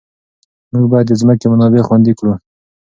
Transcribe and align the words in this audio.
موږ 0.71 0.85
باید 0.91 1.07
د 1.09 1.13
ځمکې 1.21 1.45
منابع 1.51 1.81
خوندي 1.87 2.13
کړو. 2.19 2.33